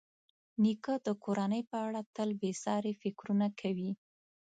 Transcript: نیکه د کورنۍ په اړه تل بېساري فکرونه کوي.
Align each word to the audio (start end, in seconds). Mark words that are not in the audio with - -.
نیکه 0.63 0.93
د 1.05 1.07
کورنۍ 1.23 1.61
په 1.71 1.77
اړه 1.87 2.01
تل 2.15 2.29
بېساري 2.41 2.93
فکرونه 3.01 3.47
کوي. 3.59 3.91